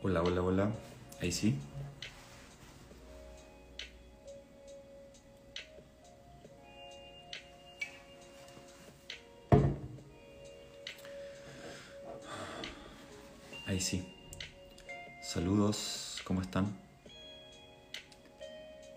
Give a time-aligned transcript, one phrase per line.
[0.00, 0.70] Hola, hola, hola.
[1.20, 1.58] Ahí sí.
[13.66, 14.14] Ahí sí.
[15.20, 16.78] Saludos, ¿cómo están?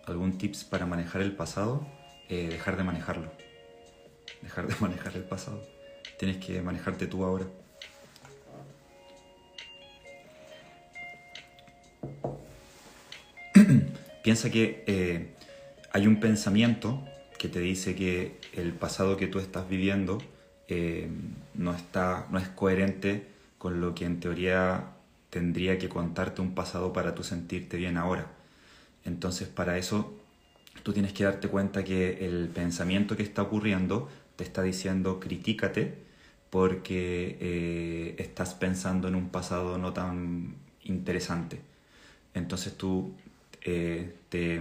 [0.05, 1.83] ¿Algún tips para manejar el pasado?
[2.29, 3.31] Eh, dejar de manejarlo.
[4.43, 5.63] Dejar de manejar el pasado.
[6.19, 7.47] Tienes que manejarte tú ahora.
[14.23, 15.33] Piensa que eh,
[15.91, 17.03] hay un pensamiento
[17.39, 20.19] que te dice que el pasado que tú estás viviendo
[20.67, 21.09] eh,
[21.55, 24.91] no, está, no es coherente con lo que en teoría
[25.31, 28.27] tendría que contarte un pasado para tú sentirte bien ahora.
[29.05, 30.15] Entonces para eso
[30.83, 35.95] tú tienes que darte cuenta que el pensamiento que está ocurriendo te está diciendo critícate
[36.51, 41.61] porque eh, estás pensando en un pasado no tan interesante.
[42.35, 43.15] Entonces tú
[43.61, 44.59] eh, te,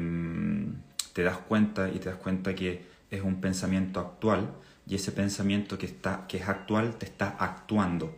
[1.12, 4.52] te, das cuenta y te das cuenta que es un pensamiento actual
[4.86, 8.16] y ese pensamiento que, está, que es actual te está actuando,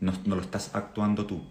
[0.00, 1.42] no, no lo estás actuando tú.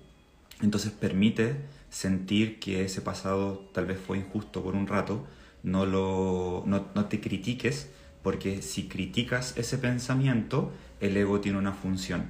[0.61, 1.55] Entonces permite
[1.89, 5.25] sentir que ese pasado tal vez fue injusto por un rato,
[5.63, 7.89] no, lo, no, no te critiques,
[8.23, 12.25] porque si criticas ese pensamiento, el ego tiene una función.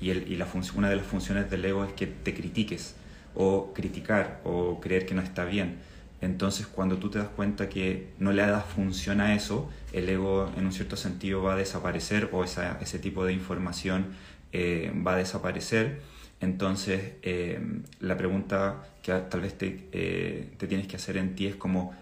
[0.00, 2.96] Y, el, y la una de las funciones del ego es que te critiques
[3.34, 5.78] o criticar o creer que no está bien.
[6.22, 10.50] Entonces cuando tú te das cuenta que no le das función a eso, el ego
[10.56, 14.06] en un cierto sentido va a desaparecer o esa, ese tipo de información
[14.52, 16.00] eh, va a desaparecer.
[16.40, 17.60] Entonces eh,
[17.98, 21.92] la pregunta que tal vez te, eh, te, tienes que hacer en ti es como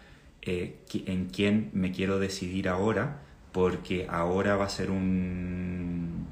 [0.43, 3.21] en quién me quiero decidir ahora,
[3.53, 6.27] porque ahora va a ser un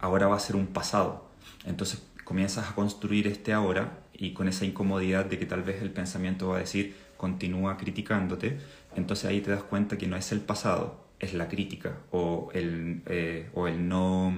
[0.00, 1.28] ahora va a ser un pasado.
[1.64, 5.90] Entonces comienzas a construir este ahora y con esa incomodidad de que tal vez el
[5.90, 8.58] pensamiento va a decir continúa criticándote,
[8.94, 13.00] entonces ahí te das cuenta que no es el pasado, es la crítica o el,
[13.06, 14.30] eh, o el no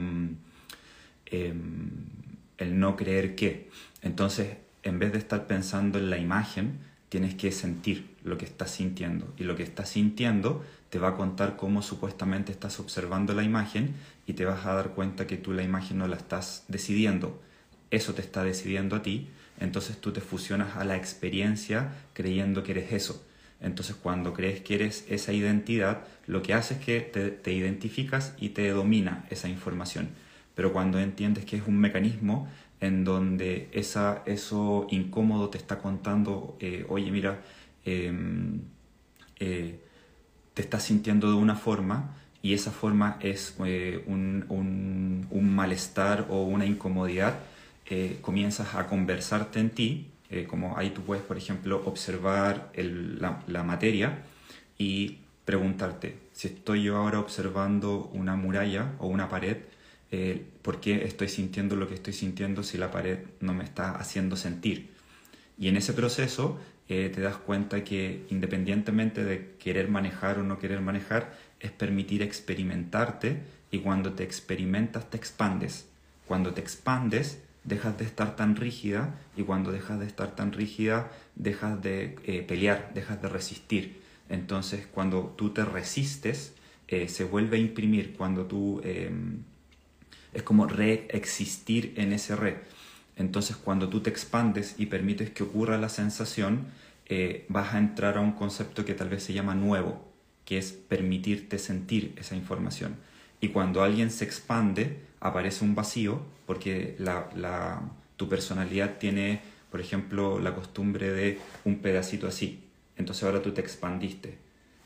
[1.26, 1.52] eh,
[2.58, 3.70] el no creer que.
[4.02, 8.70] Entonces, en vez de estar pensando en la imagen, tienes que sentir lo que estás
[8.70, 9.34] sintiendo.
[9.36, 13.94] Y lo que estás sintiendo te va a contar cómo supuestamente estás observando la imagen
[14.28, 17.40] y te vas a dar cuenta que tú la imagen no la estás decidiendo,
[17.90, 19.28] eso te está decidiendo a ti,
[19.60, 23.24] entonces tú te fusionas a la experiencia creyendo que eres eso.
[23.60, 28.50] Entonces cuando crees que eres esa identidad, lo que hace es que te, identificas y
[28.50, 30.08] te domina esa información.
[30.54, 32.48] Pero cuando entiendes que es un mecanismo
[32.80, 37.42] en donde esa, eso incómodo te está contando, eh, oye mira,
[37.84, 38.62] em,
[39.38, 39.78] eh,
[40.54, 44.46] te estás sintiendo de una forma y esa forma es eh, un,
[45.30, 47.40] un malestar o una incomodidad,
[47.92, 53.64] eh, comienzas a conversarte en ti, eh, como ahí tú puedes, por ejemplo, observar la,
[53.64, 54.22] materia
[54.78, 59.56] y preguntarte, si estoy yo ahora observando una muralla o una pared,
[60.12, 63.96] eh, ¿por qué estoy sintiendo lo que estoy sintiendo si la pared no me está
[63.96, 64.90] haciendo sentir?
[65.58, 70.80] Y en ese proceso te das cuenta que independientemente de querer manejar o no querer
[70.80, 75.86] manejar, es permitir experimentarte y cuando te experimentas te expandes.
[76.26, 81.10] Cuando te expandes, dejas de estar tan rígida y cuando dejas de estar tan rígida
[81.34, 84.00] dejas de eh, pelear, dejas de resistir.
[84.28, 86.54] Entonces cuando tú te resistes
[86.88, 89.42] eh, se vuelve a imprimir, cuando tú em,
[90.32, 92.58] es como reexistir en ese re.
[93.16, 96.66] Entonces cuando tú te expandes y permites que ocurra la sensación,
[97.06, 100.08] eh, vas a entrar a un concepto que tal vez se llama nuevo,
[100.44, 102.96] que es permitirte sentir esa información.
[103.40, 107.82] Y cuando alguien se expande, aparece un vacío porque la,
[108.16, 109.40] tu personalidad tiene,
[109.70, 112.64] por ejemplo, la costumbre de un pedacito así.
[112.96, 114.38] Entonces ahora tú te expandiste.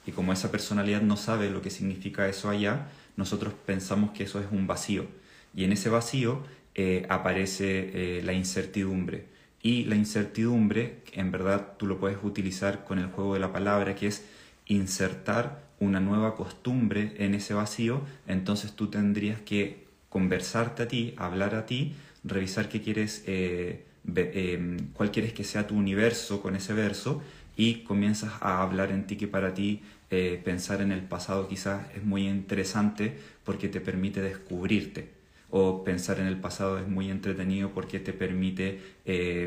[0.07, 4.41] Y como esa personalidad no sabe lo que significa eso allá, nosotros pensamos que eso
[4.41, 5.07] es un vacío.
[5.55, 6.43] Y en ese vacío
[6.75, 9.27] eh, aparece eh, la incertidumbre.
[9.63, 13.95] Y la incertidumbre, en verdad, tú lo puedes utilizar con el juego de la palabra,
[13.95, 14.25] que es
[14.67, 21.55] insertar una nueva costumbre en ese vacío, entonces tú tendrías que conversarte a ti, hablar
[21.57, 23.85] a ti, revisar qué quieres, eh,
[24.15, 27.21] eh, cuál quieres que sea tu universo con ese verso
[27.57, 31.87] y comienzas a hablar en ti que para ti eh, pensar en el pasado quizás
[31.97, 35.11] es muy interesante porque te permite descubrirte
[35.51, 39.41] o pensar en el pasado es muy entretenido porque te permite, te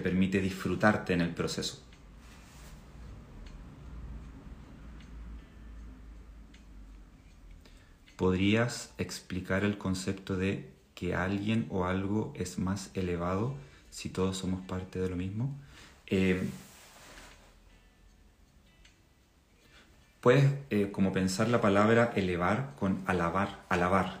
[0.00, 1.83] permite disfrutarte en el proceso.
[8.16, 13.54] ¿Podrías explicar el concepto de que alguien o algo es más elevado
[13.90, 15.54] si todos somos parte de lo mismo?
[16.06, 16.46] Eh,
[20.20, 24.20] puedes eh, como pensar la palabra elevar con alabar, alabar,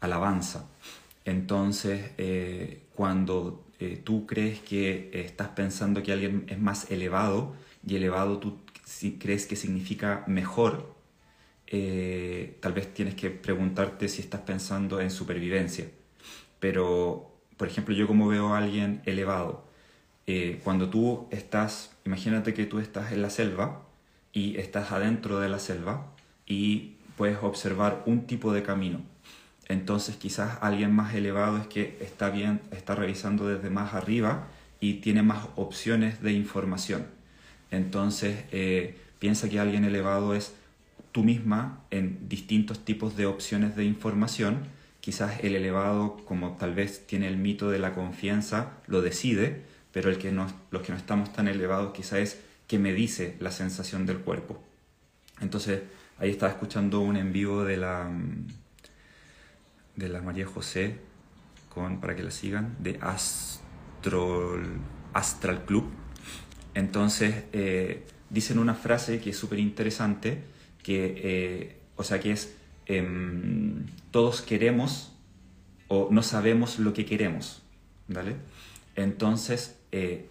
[0.00, 0.68] alabanza.
[1.24, 3.62] Entonces, eh, cuando
[4.04, 7.54] tú crees que estás pensando que alguien es más elevado,
[7.86, 10.95] y elevado tú si crees que significa mejor,
[11.66, 15.86] eh, tal vez tienes que preguntarte si estás pensando en supervivencia.
[16.60, 19.66] Pero, por ejemplo, yo como veo a alguien elevado,
[20.26, 23.86] eh, cuando tú estás, imagínate que tú estás en la selva
[24.32, 26.12] y estás adentro de la selva
[26.46, 29.00] y puedes observar un tipo de camino.
[29.68, 34.48] Entonces quizás alguien más elevado es que está bien, está revisando desde más arriba
[34.80, 37.06] y tiene más opciones de información.
[37.70, 40.55] Entonces eh, piensa que alguien elevado es
[41.16, 44.68] tú misma en distintos tipos de opciones de información.
[45.00, 50.10] Quizás el elevado, como tal vez tiene el mito de la confianza, lo decide, pero
[50.10, 53.50] el que no, los que no estamos tan elevados quizás es que me dice la
[53.50, 54.62] sensación del cuerpo.
[55.40, 55.84] Entonces,
[56.18, 58.10] ahí estaba escuchando un en vivo de la,
[59.94, 60.98] de la María José,
[61.70, 63.00] con, para que la sigan, de
[65.14, 65.88] Astral Club.
[66.74, 70.55] Entonces, eh, dicen una frase que es súper interesante,
[70.86, 72.54] que, eh, o sea, que es
[72.86, 75.10] em, todos queremos
[75.88, 77.60] o no sabemos lo que queremos,
[78.06, 78.36] ¿vale?
[78.94, 80.28] Entonces, eh,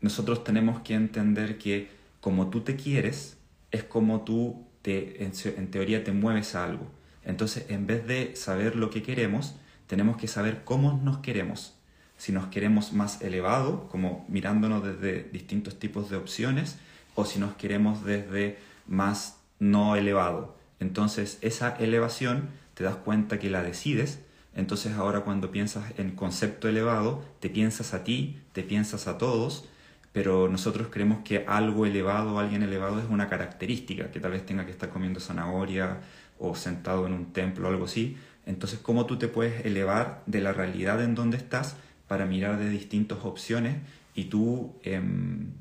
[0.00, 1.88] nosotros tenemos que entender que
[2.20, 3.38] como tú te quieres,
[3.72, 6.88] es como tú te, en, en teoría te mueves a algo.
[7.24, 9.56] Entonces, en vez de saber lo que queremos,
[9.88, 11.74] tenemos que saber cómo nos queremos.
[12.18, 16.76] Si nos queremos más elevado, como mirándonos desde distintos tipos de opciones,
[17.16, 20.56] o si nos queremos desde más no elevado.
[20.80, 24.20] Entonces esa elevación te das cuenta que la decides,
[24.54, 29.68] entonces ahora cuando piensas en concepto elevado, te piensas a ti, te piensas a todos,
[30.12, 34.64] pero nosotros creemos que algo elevado alguien elevado es una característica, que tal vez tenga
[34.64, 36.00] que estar comiendo zanahoria
[36.38, 38.16] o sentado en un templo o algo así.
[38.46, 41.76] Entonces, ¿cómo tú te puedes elevar de la realidad en donde estás
[42.06, 43.76] para mirar de distintas opciones
[44.14, 45.52] y tú em,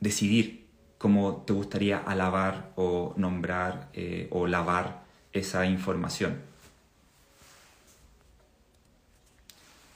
[0.00, 0.61] decidir
[1.02, 5.02] cómo te gustaría alabar o nombrar eh, o lavar
[5.32, 6.40] esa información.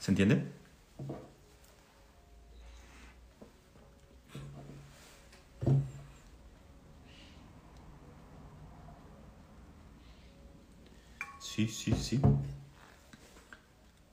[0.01, 0.43] ¿Se entiende?
[11.39, 12.19] Sí, sí, sí.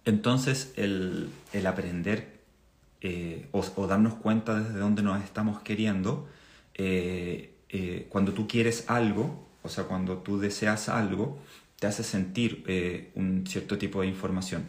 [0.04, 1.32] Entonces el,
[1.66, 2.40] aprender
[3.00, 6.28] eh, o darnos cuenta desde dónde nos estamos queriendo
[6.74, 11.38] eh, eh, cuando tú quieres algo, o sea, cuando tú deseas algo,
[11.78, 14.64] te hace sentir eh, un cierto tipo de información.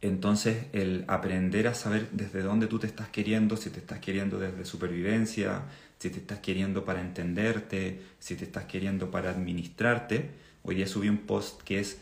[0.00, 4.38] Entonces, el aprender a saber desde dónde tú te estás queriendo, si te estás queriendo
[4.38, 5.62] desde supervivencia,
[5.98, 10.30] si te estás queriendo para entenderte, si te estás queriendo para administrarte.
[10.62, 11.98] Hoy día subí un post que es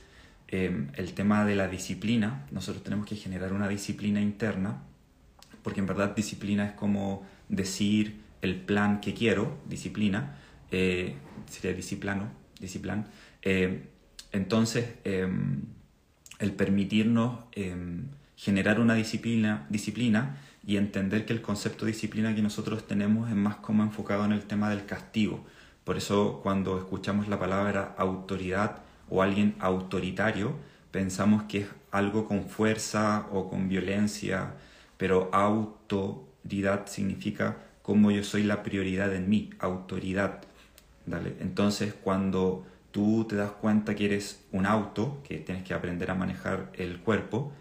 [0.49, 2.47] el tema de la disciplina.
[2.53, 4.83] Nosotros tenemos que generar una disciplina interna,
[5.63, 10.37] porque en verdad disciplina es como decir, el plan que quiero, disciplina,
[10.71, 11.17] eh,
[11.49, 12.31] sería disciplano,
[12.61, 13.07] disciplan.
[13.43, 13.89] Eh,
[14.33, 15.63] entonces, em,
[16.39, 22.43] el permitirnos em, generar una disciplina, disciplina y entender que el concepto de disciplina que
[22.43, 25.45] nosotros tenemos es más como enfocado en el tema del castigo.
[25.85, 30.57] Por eso cuando escuchamos la palabra autoridad o alguien autoritario,
[30.91, 34.55] pensamos que es algo con fuerza o con violencia,
[34.97, 40.41] pero autoridad significa como yo soy la prioridad en mí, autoridad.
[41.05, 41.37] ¿vale?
[41.41, 46.15] Entonces, cuando tú te das cuenta que eres un auto, que tienes que aprender a
[46.15, 47.53] manejar el cuerpo,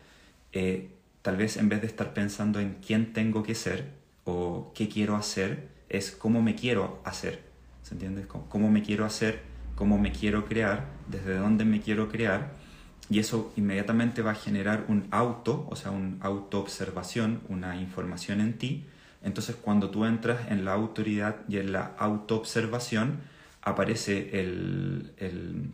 [0.53, 0.91] eh,
[1.23, 3.91] tal vez en vez de estar pensando en quién tengo que ser
[4.23, 7.41] o qué quiero hacer, es cómo me quiero hacer.
[7.81, 8.25] ¿Se entiende?
[8.25, 9.41] Cómo me quiero hacer,
[9.75, 12.53] cómo me quiero crear, desde dónde me quiero crear.
[13.09, 18.57] Y eso inmediatamente va a generar un auto, o sea, una autoobservación, una información en
[18.57, 18.85] ti
[19.23, 23.21] entonces cuando tú entras en la autoridad y en la autoobservación,
[23.61, 25.71] aparece el,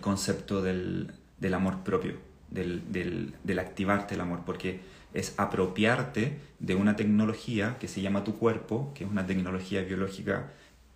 [0.00, 1.12] concepto del,
[1.54, 2.16] amor propio,
[2.50, 4.80] del, activarte el amor, porque
[5.14, 10.50] es apropiarte de una tecnología que se llama tu cuerpo, que es una tecnología biológica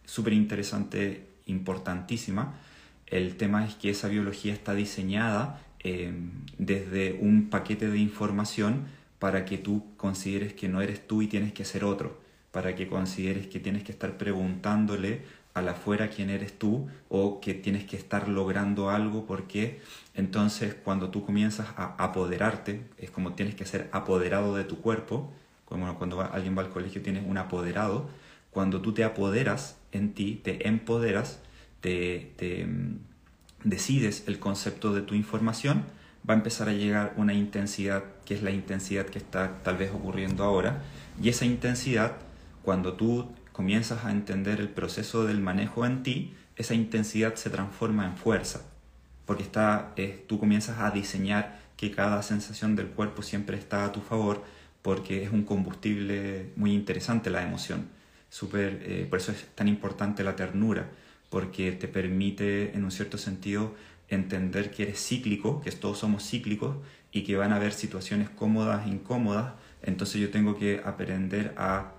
[0.05, 2.55] súper interesante, importantísima.
[3.07, 6.13] El tema es que esa biología está diseñada eh,
[6.59, 8.87] desde un paquete de información
[9.21, 12.19] para que tú consideres que no eres tú y tienes que ser otro,
[12.51, 15.23] para que consideres que tienes que estar preguntándole
[15.55, 19.81] a la afuera quién eres tú o que tienes que estar logrando algo porque
[20.15, 25.31] entonces cuando tú comienzas a apoderarte, es como tienes que ser apoderado de tu cuerpo,
[25.67, 28.09] como cuando alguien va al colegio tienes un apoderado,
[28.51, 31.41] cuando tú te apoderas en ti, te empoderas,
[31.81, 32.99] te, te mm,
[33.65, 35.85] decides el concepto de tu información,
[36.29, 39.91] va a empezar a llegar una intensidad que es la intensidad que está tal vez
[39.93, 40.83] ocurriendo ahora
[41.21, 42.17] y esa intensidad
[42.63, 48.07] cuando tú comienzas a entender el proceso del manejo en ti, esa intensidad se transforma
[48.07, 48.63] en fuerza,
[49.27, 49.95] porque está,
[50.27, 54.43] tú comienzas a diseñar que cada sensación del cuerpo siempre está a tu favor,
[54.83, 57.89] porque es un combustible muy interesante la emoción.
[58.29, 60.89] Super, eh, por eso es tan importante la ternura,
[61.31, 63.75] porque te permite en un cierto sentido
[64.11, 66.77] entender que eres cíclico, que todos somos cíclicos
[67.13, 71.93] y que van a haber situaciones cómodas e incómodas, entonces yo tengo que aprender a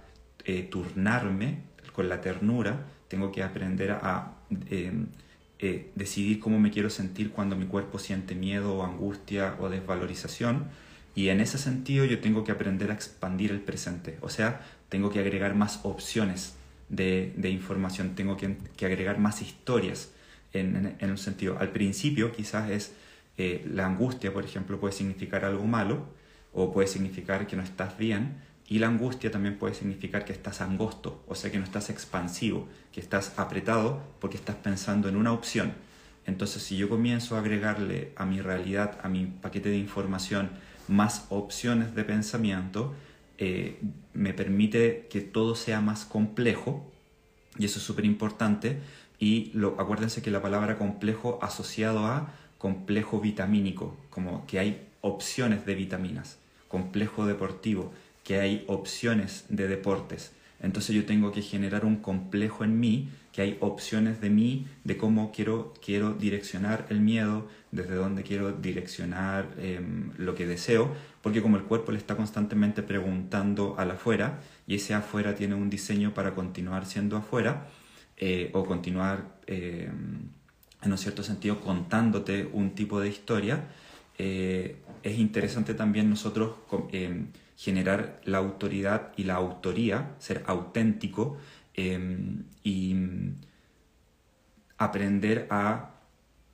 [0.46, 1.64] eh, turnarme
[1.94, 4.34] con la ternura, tengo que aprender a
[4.70, 5.08] em,
[5.60, 10.66] eh, decidir cómo me quiero sentir cuando mi cuerpo siente miedo o angustia o desvalorización.
[11.14, 15.10] Y en ese sentido yo tengo que aprender a expandir el presente, o sea, tengo
[15.10, 16.56] que agregar más opciones
[16.90, 20.12] de, información, tengo que, agregar más historias
[20.54, 21.58] en, un sentido.
[21.60, 22.94] Al principio quizás es
[23.38, 26.08] eh, la angustia, por ejemplo, puede significar algo malo
[26.54, 30.62] o puede significar que no estás bien, y la angustia también puede significar que estás
[30.62, 35.34] angosto, o sea que no estás expansivo, que estás apretado porque estás pensando en una
[35.34, 35.74] opción.
[36.26, 40.52] Entonces si yo comienzo a agregarle a mi realidad, a mi paquete de información,
[40.88, 42.94] más opciones de pensamiento,
[43.38, 43.78] eh,
[44.14, 46.90] me permite que todo sea más complejo,
[47.58, 48.80] y eso es súper importante,
[49.22, 55.64] y lo, acuérdense que la palabra complejo asociado a complejo vitamínico, como que hay opciones
[55.66, 60.32] de vitaminas, complejo deportivo, que hay opciones de deportes.
[60.60, 64.98] Entonces yo tengo que generar un complejo en mí, que hay opciones de mí, de
[64.98, 71.44] cómo quiero, quiero direccionar el miedo, desde dónde quiero direccionar em, lo que deseo, porque
[71.44, 76.16] como el cuerpo le está constantemente preguntando al afuera, y ese afuera tiene un diseño
[76.16, 77.68] para continuar siendo afuera,
[78.22, 80.30] eh, o continuar em,
[80.84, 83.66] en un cierto sentido contándote un tipo de historia,
[84.20, 86.54] eh, es interesante también nosotros
[86.92, 91.38] em, generar la autoridad y la autoría, ser auténtico
[92.64, 92.96] y
[94.78, 95.90] aprender a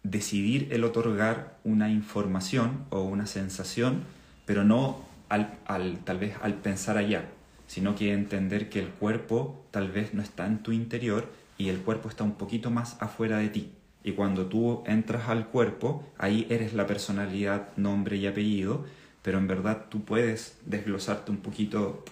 [0.04, 4.04] decidir el otorgar una información o una sensación,
[4.46, 7.26] pero no al, tal vez al pensar allá,
[7.68, 11.80] sino que entender que el cuerpo tal vez no está en tu interior y el
[11.80, 13.72] cuerpo está un poquito más afuera de ti.
[14.04, 18.86] Y cuando tú entras al cuerpo, ahí eres la personalidad, nombre y apellido,
[19.22, 22.06] pero en verdad tú puedes desglosarte un poquito,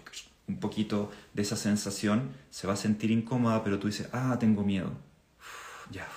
[0.47, 4.63] un poquito de esa sensación, se va a sentir incómoda, pero tú dices, ah, tengo
[4.63, 4.91] miedo.
[5.91, 6.07] ya,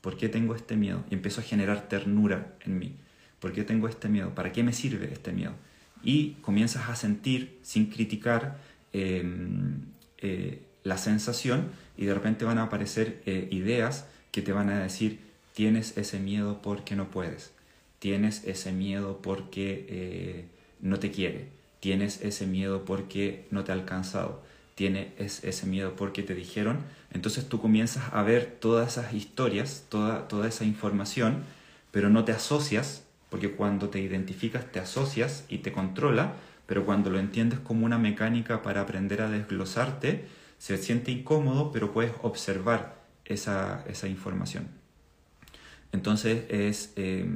[0.00, 1.02] ¿por qué tengo este miedo?
[1.10, 2.94] Y empiezo a generar ternura en mí.
[3.40, 4.34] ¿Por qué tengo este miedo?
[4.34, 5.54] ¿Para qué me sirve este miedo?
[6.02, 8.58] Y comienzas a sentir, sin criticar,
[8.92, 9.86] em,
[10.18, 14.80] eh, la sensación y de repente van a aparecer eh, ideas que te van a
[14.80, 15.18] decir,
[15.52, 17.52] tienes ese miedo porque no puedes.
[17.98, 20.44] Tienes ese miedo porque eh,
[20.80, 21.48] no te quiere,
[21.80, 24.40] tienes ese miedo porque no te ha alcanzado,
[24.76, 26.78] tienes ese miedo porque te dijeron,
[27.12, 31.42] entonces tú comienzas a ver todas esas historias, toda, toda esa información,
[31.90, 36.34] pero no te asocias, porque cuando te identificas te asocias y te controla,
[36.66, 40.26] pero cuando lo entiendes como una mecánica para aprender a desglosarte,
[40.58, 44.68] se siente incómodo, pero puedes observar esa, esa información.
[45.92, 46.92] Entonces es...
[46.96, 47.28] Eh,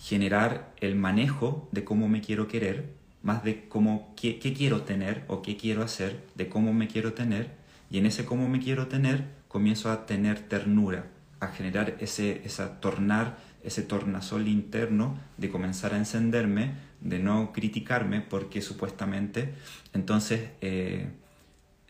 [0.00, 2.90] generar el manejo de cómo me quiero querer,
[3.22, 7.50] más de cómo, qué, quiero tener o qué quiero hacer, de cómo me quiero tener,
[7.90, 11.06] y en ese cómo me quiero tener comienzo a tener ternura,
[11.38, 18.22] a generar ese, esa tornar, ese tornasol interno de comenzar a encenderme, de no criticarme,
[18.22, 19.52] porque supuestamente,
[19.92, 21.10] entonces, eh,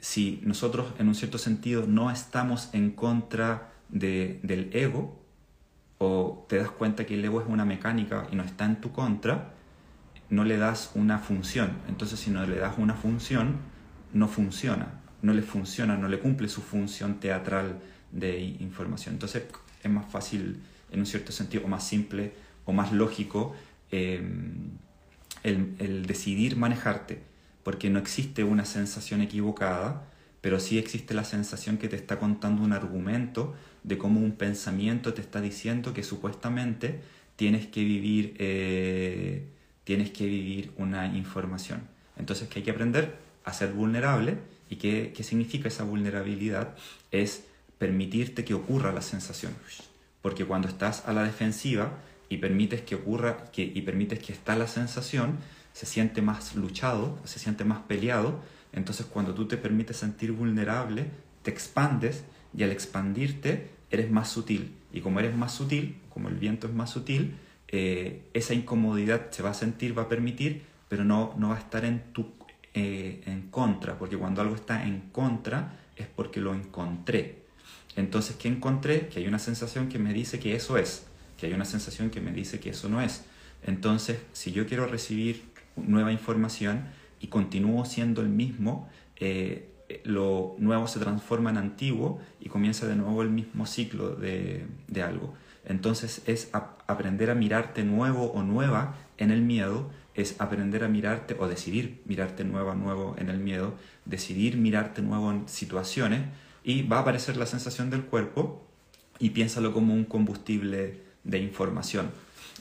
[0.01, 5.21] si nosotros en un cierto sentido no estamos en contra de, del ego,
[5.99, 8.91] o te das cuenta que el ego es una mecánica y no está en tu
[8.91, 9.53] contra,
[10.31, 11.73] no le das una función.
[11.89, 13.57] Entonces si no le das una función,
[14.15, 17.81] no funciona, no le funciona, no le cumple su función teatral
[18.13, 19.17] de información.
[19.17, 19.45] Entonces
[19.83, 22.33] es más fácil, en un cierto sentido, o más simple
[22.65, 23.55] o más lógico
[23.91, 24.71] em,
[25.43, 27.30] el, el decidir manejarte,
[27.63, 30.05] porque no existe una sensación equivocada,
[30.41, 35.15] pero sí existe la sensación que te está contando un argumento de cómo un pensamiento
[35.15, 37.01] te está diciendo que supuestamente
[37.37, 39.47] tienes que vivir, eh,
[39.85, 41.83] tienes que vivir una información.
[42.17, 44.37] Entonces, que hay que aprender a ser vulnerable.
[44.69, 46.75] ¿Y qué, qué significa esa vulnerabilidad?
[47.11, 47.45] Es
[47.79, 49.55] permitirte que ocurra la sensación.
[50.23, 51.99] Porque cuando estás a la defensiva
[52.29, 55.39] y permites que ocurra que, y permites que está la sensación,
[55.73, 58.41] se siente más luchado, se siente más peleado.
[58.73, 61.07] Entonces cuando tú te permites sentir vulnerable,
[61.43, 62.25] te expandes
[62.57, 64.75] y al expandirte eres más sutil.
[64.93, 67.37] Y como eres más sutil, como el viento es más sutil,
[67.69, 71.61] eh, esa incomodidad se va a sentir, va a permitir, pero no, no va a
[71.61, 72.27] estar en, tu,
[72.75, 77.41] eh, en contra, porque cuando algo está en contra es porque lo encontré.
[77.97, 79.09] Entonces, ¿qué encontré?
[79.09, 81.07] Que hay una sensación que me dice que eso es,
[81.39, 83.25] que hay una sensación que me dice que eso no es.
[83.63, 85.45] Entonces, si yo quiero recibir
[85.87, 86.85] nueva información
[87.21, 89.69] y continúo siendo el mismo, eh,
[90.05, 95.03] lo nuevo se transforma en antiguo y comienza de nuevo el mismo ciclo de, de
[95.03, 95.35] algo.
[95.65, 96.51] Entonces es
[96.87, 102.01] aprender a mirarte nuevo o nueva en el miedo, es aprender a mirarte o decidir
[102.07, 106.23] mirarte nueva o nuevo en el miedo, decidir mirarte nuevo en situaciones
[106.65, 108.67] y va a aparecer la sensación del cuerpo
[109.19, 112.11] y piénsalo como un combustible de información.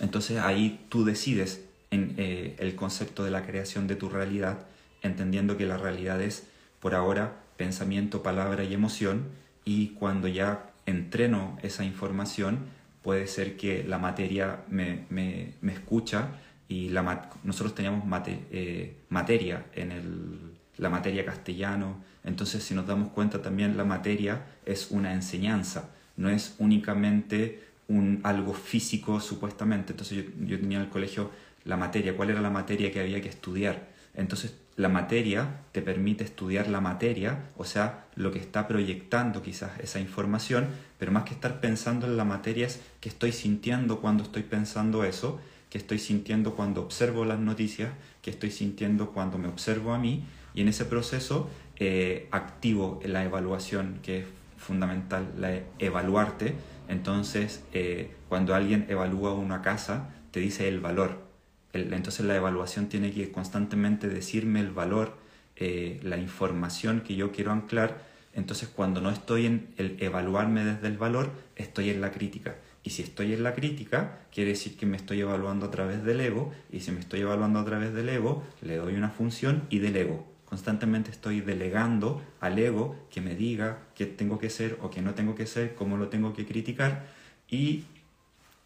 [0.01, 4.65] Entonces ahí tú decides en eh, el concepto de la creación de tu realidad,
[5.01, 6.48] entendiendo que la realidad es
[6.79, 9.25] por ahora pensamiento, palabra y emoción
[9.65, 12.60] y cuando ya entreno esa información
[13.01, 16.29] puede ser que la materia me, me, me escucha
[16.67, 20.39] y la, nosotros teníamos eh, materia en el,
[20.77, 26.29] la materia castellano, entonces si nos damos cuenta también la materia es una enseñanza, no
[26.29, 31.31] es únicamente un, algo físico supuestamente, entonces yo, yo tenía en el colegio
[31.69, 36.23] la materia, cuál era la materia que había que estudiar, entonces la materia te permite
[36.23, 41.33] estudiar la materia, o sea, lo que está proyectando quizás esa información, pero más que
[41.33, 45.99] estar pensando en la materia es que estoy sintiendo cuando estoy pensando eso, que estoy
[45.99, 50.23] sintiendo cuando observo las noticias, que estoy sintiendo cuando me observo a mí,
[50.53, 54.25] y en ese proceso eh, activo la evaluación, que es
[54.57, 56.55] fundamental, la evaluarte.
[56.88, 61.28] Entonces, eh, cuando alguien evalúa una casa, te dice el valor,
[61.73, 65.15] entonces la evaluación tiene que constantemente decirme el valor,
[65.55, 68.03] eh, la información que yo quiero anclar.
[68.34, 72.55] Entonces cuando no estoy en el evaluarme desde el valor, estoy en la crítica.
[72.84, 76.21] Y si estoy en la crítica, quiere decir que me estoy evaluando a través del
[76.21, 76.51] ego.
[76.71, 79.95] Y si me estoy evaluando a través del ego, le doy una función y del
[79.95, 80.25] ego.
[80.45, 85.13] Constantemente estoy delegando al ego que me diga qué tengo que ser o qué no
[85.13, 87.08] tengo que ser, cómo lo tengo que criticar.
[87.49, 87.84] Y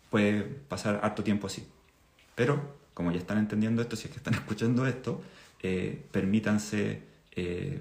[0.09, 1.67] puede pasar harto tiempo así.
[2.35, 5.21] Pero como ya están entendiendo esto, si es que están escuchando esto,
[5.62, 7.01] eh, permítanse
[7.36, 7.79] eh,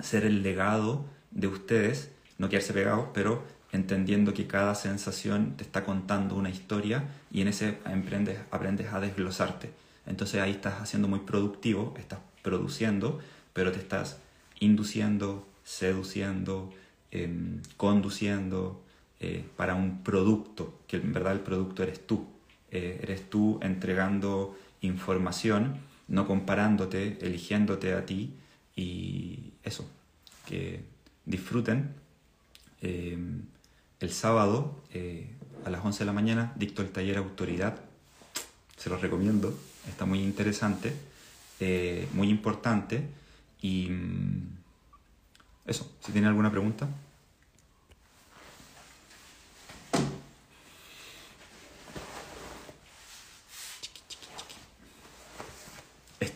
[0.00, 3.42] ser el legado de ustedes, no quedarse pegados, pero
[3.72, 9.00] entendiendo que cada sensación te está contando una historia y en ese aprendes, aprendes a
[9.00, 9.70] desglosarte.
[10.06, 13.20] Entonces ahí estás haciendo muy productivo, estás produciendo,
[13.52, 14.18] pero te estás
[14.60, 16.72] induciendo, seduciendo,
[17.10, 18.82] em, conduciendo
[19.20, 22.26] eh, para un producto, que en verdad el producto eres tú.
[22.72, 25.76] Eh, eres tú entregando información,
[26.08, 28.34] no comparándote, eligiéndote a ti
[28.74, 29.86] y eso,
[30.46, 30.82] que
[31.26, 31.94] disfruten.
[32.80, 33.18] Eh,
[34.00, 35.28] el sábado eh,
[35.66, 37.78] a las 11 de la mañana dicto el taller Autoridad,
[38.78, 39.54] se los recomiendo,
[39.86, 40.92] está muy interesante,
[42.14, 43.04] muy importante
[43.60, 44.48] y mm,
[45.66, 46.88] eso, si tienen alguna pregunta.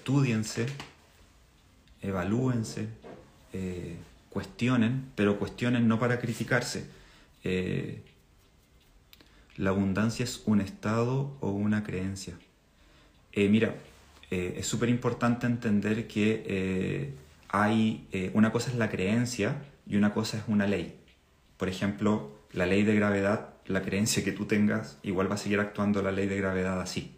[0.07, 0.67] Estudiense,
[2.01, 2.87] evalúense,
[3.53, 3.97] eh,
[4.31, 6.89] cuestionen, pero cuestionen no para criticarse.
[7.43, 8.05] Eh,
[9.57, 12.35] la abundancia es un estado o una creencia.
[13.33, 13.75] Eh, mira,
[14.31, 17.15] es súper importante entender que
[17.49, 21.01] hay una cosa es la creencia y una cosa es una ley.
[21.57, 25.59] Por ejemplo, la ley de gravedad, la creencia que tú tengas, igual va a seguir
[25.59, 27.16] actuando la ley de gravedad así.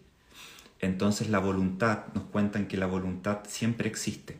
[0.79, 4.37] Entonces la voluntad, nos cuentan que la voluntad siempre existe.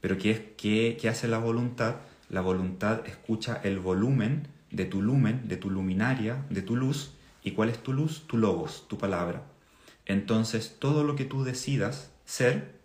[0.00, 1.96] Pero ¿qué, es, qué, qué hace la voluntad?
[2.28, 7.12] La voluntad escucha el volumen de tu lumen, de tu luminaria, de tu luz.
[7.42, 8.24] ¿Y cuál es tu luz?
[8.26, 9.42] Tu logos, tu palabra.
[10.06, 12.78] Entonces todo lo que tú decidas ser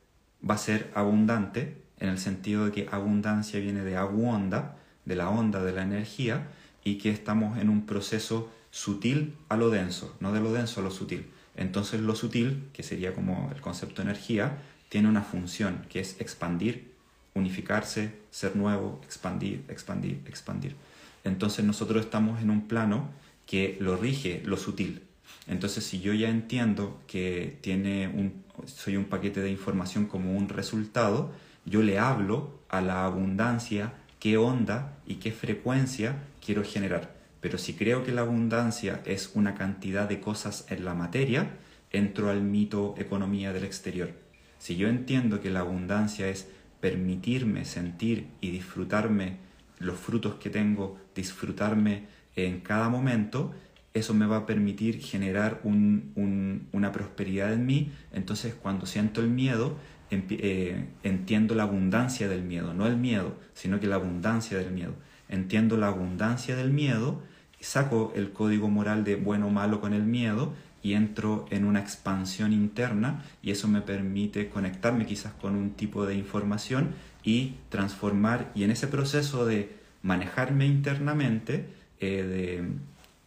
[0.48, 5.30] va a ser abundante, en el sentido de que abundancia viene de onda, de la
[5.30, 6.48] onda de la energía,
[6.84, 10.84] y que estamos en un proceso sutil a lo denso, no de lo denso a
[10.84, 11.28] lo sutil.
[11.56, 14.58] Entonces lo sutil, que sería como el concepto de energía,
[14.90, 16.94] tiene una función que es expandir,
[17.34, 20.76] unificarse, ser nuevo, expandir, expandir, expandir.
[21.24, 23.10] Entonces nosotros estamos en un plano
[23.46, 25.04] que lo rige lo sutil.
[25.48, 30.50] Entonces si yo ya entiendo que tiene un, soy un paquete de información como un
[30.50, 31.32] resultado,
[31.66, 37.13] yo le hablo a la abundancia qué onda y qué frecuencia quiero generar.
[37.44, 41.50] Pero si creo que la abundancia es una cantidad de cosas en la materia,
[41.92, 44.14] entro al mito economía del exterior.
[44.60, 46.48] Si yo entiendo que la abundancia es
[46.80, 49.40] permitirme sentir y disfrutarme
[49.80, 52.06] los frutos que tengo, disfrutarme
[52.38, 53.54] en cada momento,
[53.94, 57.92] eso me va a permitir generar una prosperidad en mí.
[58.14, 59.76] Entonces cuando siento el miedo,
[60.12, 64.96] eh, entiendo la abundancia del miedo, no el miedo, sino que la abundancia del miedo.
[65.28, 67.22] Entiendo la abundancia del miedo,
[67.66, 71.80] saco el código moral de bueno o malo con el miedo y entro en una
[71.80, 76.92] expansión interna y eso me permite conectarme quizás con un tipo de información
[77.24, 81.66] y transformar y en ese proceso de manejarme internamente,
[82.00, 82.68] eh, de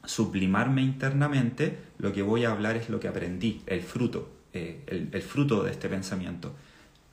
[0.06, 5.22] sublimarme internamente, lo que voy a hablar es lo que aprendí, el fruto, eh, el,
[5.22, 6.54] fruto de este pensamiento.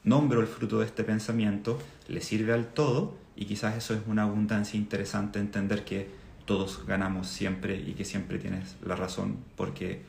[0.03, 4.23] Nombro el fruto de este pensamiento, le sirve al todo y quizás eso es una
[4.23, 10.01] abundancia interesante entender que todos ganamos siempre y que siempre tienes la razón porque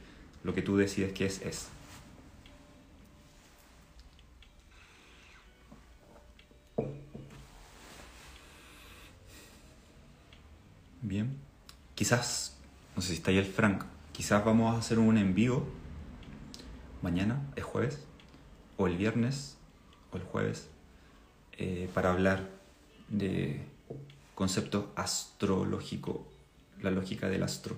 [0.43, 1.69] lo que tú decides que es es.
[11.03, 11.37] Bien.
[11.95, 12.57] Quizás,
[12.97, 15.65] no sé si está ahí el Frank, quizás vamos a hacer un envío
[17.03, 18.03] mañana, es jueves,
[18.77, 19.57] o el viernes,
[20.11, 20.69] o el jueves,
[21.53, 22.49] eh, para hablar
[23.09, 23.61] de
[24.35, 26.29] concepto astrológico,
[26.83, 27.77] la lógica del astro,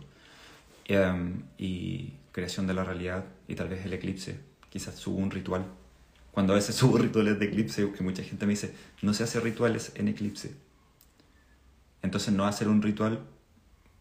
[0.87, 4.41] em, y creación de la realidad, y tal vez el eclipse.
[4.71, 5.67] Quizás subo un ritual.
[6.33, 9.41] Cuando a veces subo rituales de eclipse, que mucha gente me dice, no se hace
[9.41, 10.55] rituales en eclipse.
[12.03, 13.21] Entonces no hacer un ritual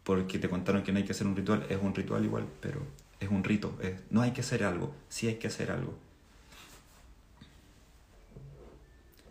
[0.04, 2.80] porque te contaron que no hay que hacer un ritual, es un ritual igual, pero
[3.18, 3.76] es un rito.
[4.10, 5.94] no hay que hacer algo, sí hay que hacer algo.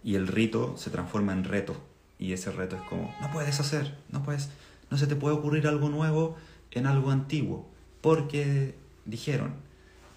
[0.03, 1.75] Y el rito se transforma en reto.
[2.17, 4.49] Y ese reto es como, no puedes hacer, no puedes,
[4.89, 6.37] no se te puede ocurrir algo nuevo
[6.71, 7.67] en algo antiguo,
[8.01, 8.75] porque
[9.05, 9.53] dijeron.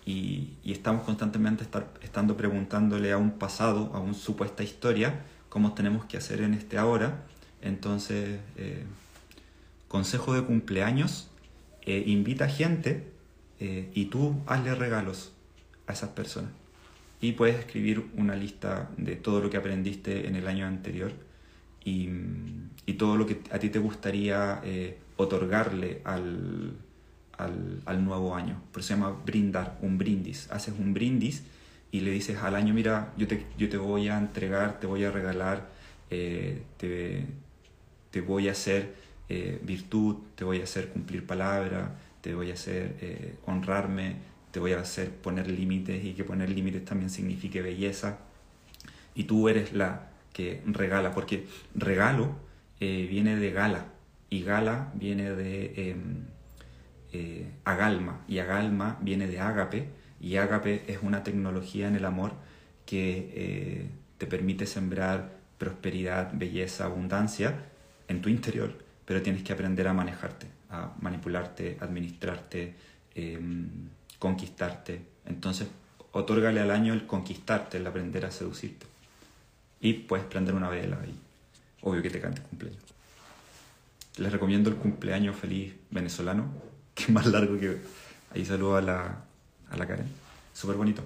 [0.04, 6.04] Y, estamos constantemente estar, estando preguntándole a un pasado, a una supuesta historia, cómo tenemos
[6.06, 7.24] que hacer en este ahora,
[7.60, 8.84] entonces, eh,
[9.88, 11.28] consejo de cumpleaños,
[11.82, 13.10] eh, invita gente
[13.60, 15.32] eh, y tú hazle regalos
[15.86, 16.50] a esas personas.
[17.20, 21.12] Y puedes escribir una lista de todo lo que aprendiste en el año anterior
[21.84, 22.08] y,
[22.86, 24.62] y todo lo que a ti te gustaría
[25.16, 26.76] otorgarle al,
[27.36, 28.62] al, al, nuevo año.
[28.72, 30.50] Por eso se llama brindar, un brindis.
[30.50, 31.42] Haces un brindis
[31.90, 35.04] y le dices al año, mira, yo te, yo te voy a entregar, te voy
[35.04, 35.68] a regalar,
[36.08, 36.62] te,
[38.10, 38.94] te voy a hacer
[39.28, 44.16] eh, virtud, te voy a hacer cumplir palabra, te voy a hacer eh, honrarme,
[44.50, 48.18] te voy a hacer poner límites y que poner límites también signifique belleza.
[49.14, 50.07] Y tú eres la
[50.38, 52.36] que regala, porque regalo
[52.78, 53.86] eh, viene de gala
[54.30, 56.26] y gala viene de em,
[57.64, 59.88] agalma y agalma viene de ágape
[60.20, 62.34] y ágape es una tecnología en el amor
[62.86, 67.64] que te permite sembrar prosperidad, belleza, abundancia
[68.06, 68.72] en tu interior,
[69.04, 72.74] pero tienes que aprender a manejarte, a manipularte, administrarte,
[73.14, 73.68] em,
[74.20, 75.00] conquistarte.
[75.26, 75.66] Entonces,
[76.12, 78.86] otórgale al año el conquistarte, el aprender a seducirte.
[79.80, 81.14] Y puedes prender una vela y
[81.82, 82.82] obvio que te cante cumpleaños.
[84.16, 86.50] Les recomiendo el cumpleaños feliz venezolano,
[86.94, 87.78] que es más largo que...
[88.34, 89.24] Ahí saludo a la,
[89.70, 90.06] a la Karen.
[90.52, 91.02] Súper bonito.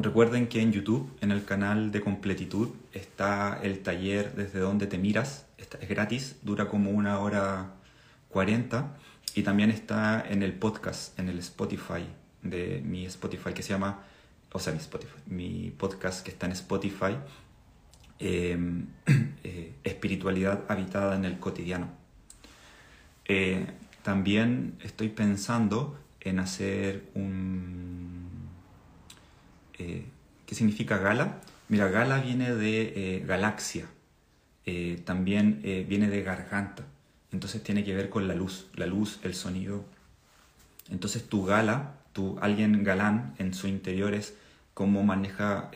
[0.00, 4.96] Recuerden que en YouTube, en el canal de Completitud, está el taller Desde donde te
[4.96, 5.47] miras.
[5.58, 7.74] Es gratis, dura como una hora
[8.28, 8.96] cuarenta.
[9.34, 12.06] Y también está en el podcast, en el Spotify,
[12.42, 14.04] de mi Spotify que se llama,
[14.52, 17.16] o sea, mi Spotify, mi podcast que está en Spotify,
[18.18, 18.86] em,
[19.44, 21.90] eh, Espiritualidad habitada en el cotidiano.
[23.26, 23.66] Eh,
[24.02, 28.48] también estoy pensando en hacer un
[29.78, 30.04] eh,
[30.46, 31.40] ¿Qué significa gala?
[31.68, 33.86] Mira, gala viene de galaxia,
[34.68, 36.84] eh, también viene de garganta,
[37.32, 39.84] entonces tiene que ver con la luz, la luz, el sonido.
[40.90, 44.34] Entonces tu gala, tu, alguien galán en su interior es
[44.74, 45.70] cómo maneja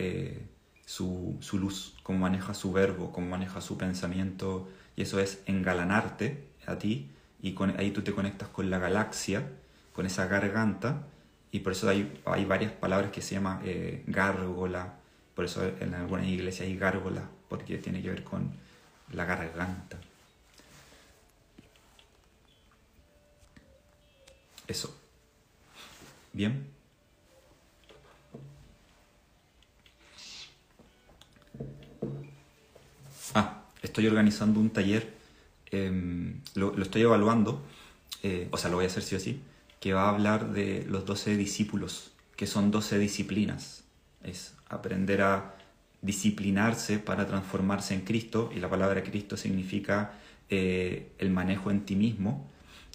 [0.87, 6.45] su, su, luz, cómo maneja su verbo, cómo maneja su pensamiento, y eso es engalanarte
[6.67, 7.09] a ti,
[7.43, 9.49] y ahí tú te conectas con la galaxia,
[9.93, 11.07] con esa garganta,
[11.51, 14.95] y por eso hay, hay varias palabras que se llama eh, gárgola,
[15.35, 18.53] por eso en algunas iglesias hay gárgola, porque tiene que ver con
[19.13, 19.99] la garganta.
[24.67, 24.95] Eso.
[26.33, 26.67] Bien.
[33.35, 35.13] Ah, estoy organizando un taller,
[35.71, 37.63] em, lo, estoy evaluando,
[38.23, 39.43] eh, o sea, lo voy a hacer sí o sí,
[39.81, 43.85] que va a hablar de los 12 discípulos, que son 12 disciplinas.
[44.23, 45.55] Es aprender a
[46.03, 50.13] disciplinarse para transformarse en Cristo, y la palabra Cristo significa
[50.51, 52.47] eh, el manejo en ti mismo.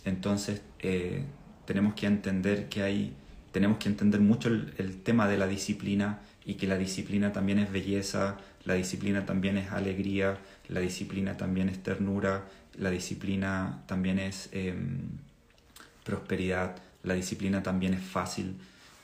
[0.06, 1.24] Entonces, eh,
[1.66, 3.14] tenemos que entender que hay,
[3.52, 7.70] tenemos que entender mucho el tema de la disciplina y que la disciplina también es
[7.72, 10.38] belleza, la disciplina también es alegría,
[10.70, 12.46] la disciplina también es ternura,
[12.78, 15.10] la disciplina también es em,
[16.06, 18.56] prosperidad, la disciplina también es fácil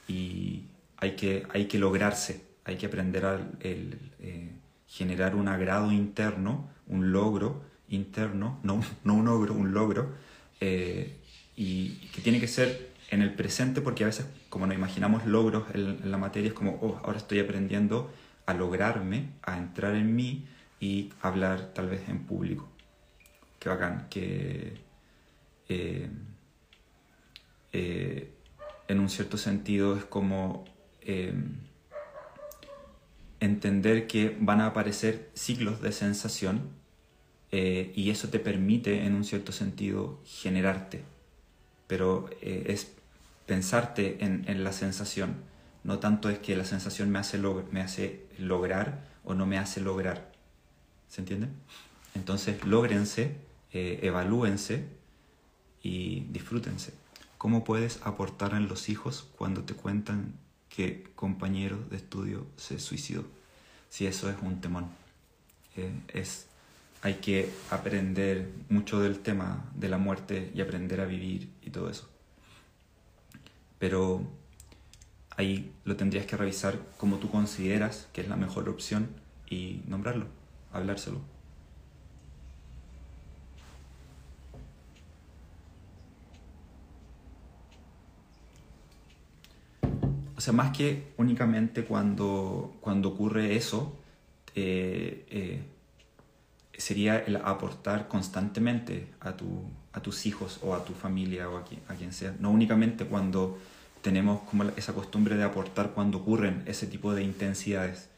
[0.07, 0.63] y
[0.97, 4.51] hay que, hay que lograrse, hay que aprender a eh,
[4.87, 10.13] generar un agrado interno, un logro interno, no, no un logro, un logro,
[10.59, 11.17] eh,
[11.55, 15.65] y que tiene que ser en el presente porque a veces como nos imaginamos logros
[15.73, 18.11] en, en la materia es como, oh, ahora estoy aprendiendo
[18.45, 20.45] a lograrme, a entrar en mí
[20.79, 22.67] y hablar tal vez en público.
[23.59, 24.73] Qué bacán, que
[25.69, 26.09] eh,
[27.71, 28.33] eh,
[28.87, 30.65] en un cierto sentido es como
[31.01, 31.33] eh,
[33.43, 36.69] entender que van a aparecer ciclos de sensación
[37.51, 41.03] y eso te permite en un cierto sentido generarte,
[41.85, 42.93] pero es
[43.45, 45.35] pensarte en, en la sensación
[45.83, 49.81] no tanto es que la sensación me hace, me hace lograr o no me hace
[49.81, 50.31] lograr.
[51.09, 51.47] ¿Se entiende?
[52.15, 53.35] Entonces, logrense,
[53.73, 54.85] eh, evalúense
[55.81, 56.93] y disfrútense.
[57.37, 60.33] ¿Cómo puedes aportar en los hijos cuando te cuentan
[60.75, 63.23] que compañero de estudio se suicidó?
[63.89, 64.89] Si eso es un temón.
[65.75, 66.47] Eh, es,
[67.03, 71.91] hay que aprender mucho del tema de la muerte y aprender a vivir y todo
[71.91, 72.09] eso.
[73.77, 74.23] Pero
[75.37, 79.09] ahí lo tendrías que revisar como tú consideras que es la mejor opción
[79.47, 80.25] y nombrarlo,
[80.71, 81.21] hablárselo.
[90.43, 93.97] Sea, más que únicamente cuando, cuando ocurre eso,
[94.55, 95.63] eh, eh,
[96.77, 101.63] sería el aportar constantemente a, tu, a tus hijos o a tu familia o a
[101.63, 102.35] quien, a quien sea.
[102.39, 103.57] No únicamente cuando
[104.01, 108.09] tenemos como esa costumbre de aportar cuando ocurren ese tipo de intensidades,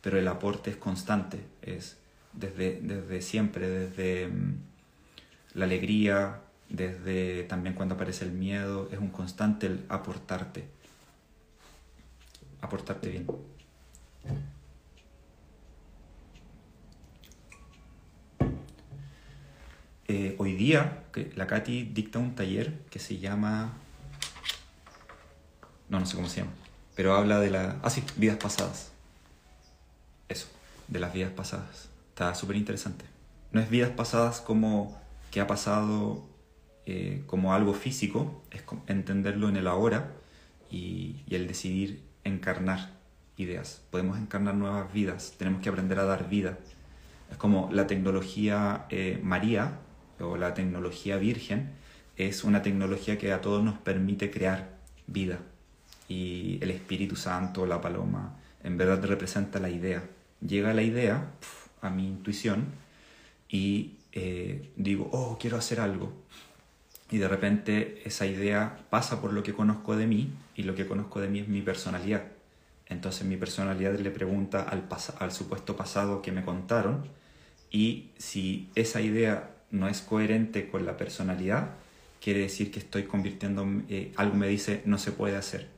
[0.00, 1.96] pero el aporte es constante, es
[2.32, 4.56] desde, desde siempre, desde mm,
[5.54, 10.64] la alegría, desde también cuando aparece el miedo, es un constante el aportarte,
[12.62, 13.26] aportarte bien.
[20.08, 21.04] Eh, hoy día
[21.36, 23.72] la Katy dicta un taller que se llama
[25.92, 26.52] no, no sé cómo se llama.
[26.96, 27.78] Pero habla de la...
[27.82, 28.92] Ah, sí, vidas pasadas.
[30.30, 30.46] Eso,
[30.88, 31.90] de las vidas pasadas.
[32.08, 33.04] Está súper interesante.
[33.52, 34.98] No es vidas pasadas como
[35.30, 36.26] que ha pasado
[36.86, 40.14] eh, como algo físico, es entenderlo en el ahora
[40.70, 42.90] y, el decidir encarnar
[43.36, 43.82] ideas.
[43.90, 46.58] Podemos encarnar nuevas vidas, tenemos que aprender a dar vida.
[47.30, 49.78] Es como la tecnología eh, María
[50.20, 51.72] o la tecnología Virgen,
[52.16, 55.40] es una tecnología que a todos nos permite crear vida
[56.12, 60.04] y el Espíritu Santo, la paloma, en verdad representa la idea.
[60.46, 61.32] Llega la idea
[61.80, 62.66] a mi intuición
[63.48, 66.12] y eh, digo, oh, quiero hacer algo.
[67.12, 70.86] Y de repente esa idea pasa por lo que conozco de mí y lo que
[70.86, 72.22] conozco de mí es mi personalidad.
[72.86, 77.04] Entonces mi personalidad le pregunta al, al supuesto pasado que me contaron
[77.70, 81.72] y si esa idea no es coherente con la personalidad,
[82.18, 85.68] quiere decir que estoy convirtiendo, eh, algo me dice no se puede hacer.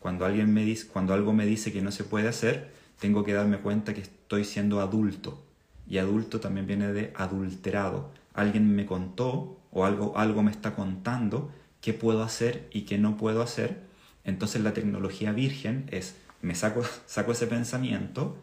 [0.00, 3.34] Cuando, alguien me dice, cuando algo me dice que no se puede hacer, tengo que
[3.34, 5.44] darme cuenta que estoy siendo adulto.
[5.88, 8.10] Y adulto también viene de adulterado.
[8.34, 13.16] Alguien me contó o algo, algo me está contando qué puedo hacer y qué no
[13.16, 13.80] puedo hacer.
[14.24, 18.36] Entonces la tecnología virgen es, me saco, saco ese pensamiento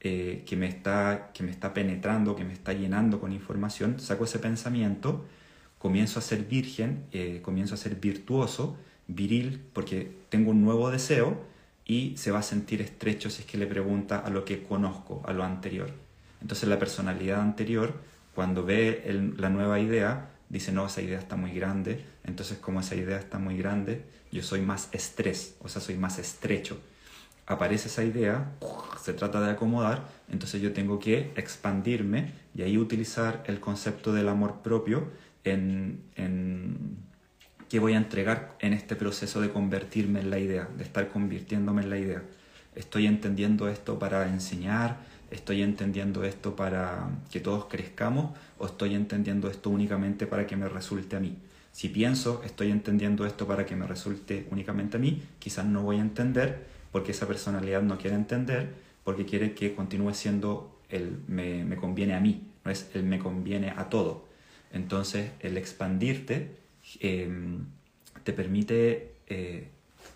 [0.00, 4.24] eh, que, me está, que me está penetrando, que me está llenando con información, saco
[4.24, 5.26] ese pensamiento,
[5.78, 8.76] comienzo a ser virgen, eh, comienzo a ser virtuoso
[9.08, 11.42] viril porque tengo un nuevo deseo
[11.84, 15.22] y se va a sentir estrecho si es que le pregunta a lo que conozco,
[15.26, 15.90] a lo anterior.
[16.40, 17.94] Entonces la personalidad anterior,
[18.34, 19.02] cuando ve
[19.36, 23.38] la nueva idea, dice, no, esa idea está muy grande, entonces como esa idea está
[23.38, 26.78] muy grande, yo soy más estrés, o sea, soy más estrecho.
[27.46, 28.52] Aparece esa idea,
[29.02, 34.28] se trata de acomodar, entonces yo tengo que expandirme y ahí utilizar el concepto del
[34.28, 35.10] amor propio
[35.44, 36.02] en
[37.68, 41.82] ¿Qué voy a entregar en este proceso de convertirme en la idea, de estar convirtiéndome
[41.82, 42.22] en la idea?
[42.74, 44.96] ¿Estoy entendiendo esto para enseñar?
[45.30, 48.36] ¿Estoy entendiendo esto para que todos crezcamos?
[48.58, 51.36] ¿O estoy entendiendo esto únicamente para que me resulte a mí?
[51.72, 55.96] Si pienso, estoy entendiendo esto para que me resulte únicamente a mí, quizás no voy
[55.96, 58.72] a entender porque esa personalidad no quiere entender,
[59.04, 63.18] porque quiere que continúe siendo el me, me conviene a mí, no es el me
[63.18, 64.26] conviene a todo.
[64.72, 66.56] Entonces, el expandirte
[67.00, 67.66] Em,
[68.24, 69.68] te permite eh,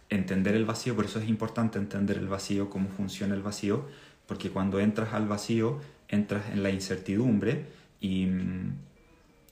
[0.09, 3.87] entender el vacío, por eso es importante entender el vacío, cómo funciona el vacío,
[4.27, 7.67] porque cuando entras al vacío, entras en la incertidumbre
[8.01, 8.75] y mm,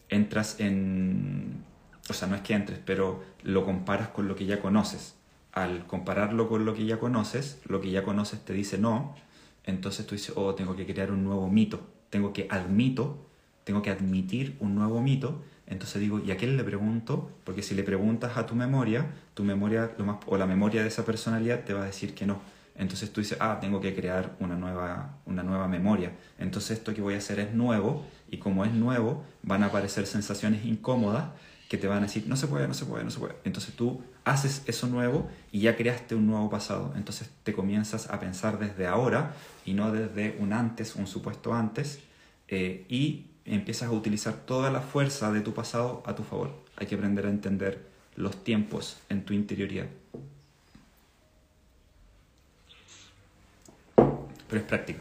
[0.09, 1.65] entras en...
[2.09, 5.15] O sea, no es que entres, pero lo comparas con lo que ya conoces.
[5.53, 9.15] Al compararlo con lo que ya conoces, lo que ya conoces te dice no,
[9.65, 13.27] entonces tú dices, oh, tengo que crear un nuevo mito, tengo que admito,
[13.65, 17.31] tengo que admitir un nuevo mito entonces digo, ¿y a quién le pregunto?
[17.45, 20.89] Porque si le preguntas a tu memoria, tu memoria lo más, o la memoria de
[20.89, 22.41] esa personalidad te va a decir que no.
[22.75, 26.13] Entonces tú dices, ah, tengo que crear una nueva, una nueva memoria.
[26.39, 30.07] Entonces esto que voy a hacer es nuevo y como es nuevo, van a aparecer
[30.07, 31.27] sensaciones incómodas
[31.69, 33.37] que te van a decir, no se puede, no se puede, no se puede.
[33.45, 36.93] Entonces tú haces eso nuevo y ya creaste un nuevo pasado.
[36.97, 42.01] Entonces te comienzas a pensar desde ahora y no desde un antes, un supuesto antes.
[42.49, 46.53] Eh, y empiezas a utilizar toda la fuerza de tu pasado a tu favor.
[46.77, 49.87] Hay que aprender a entender los tiempos en tu interioridad.
[54.51, 55.01] Pero es práctica.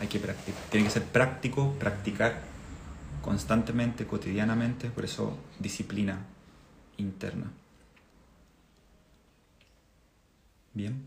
[0.00, 0.60] Hay que practicar.
[0.70, 2.42] Tiene que ser práctico, practicar
[3.22, 6.18] constantemente, cotidianamente, por eso disciplina
[6.98, 7.50] interna.
[10.74, 11.06] Bien.